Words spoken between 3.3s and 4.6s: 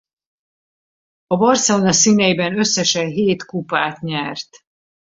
kupát nyert.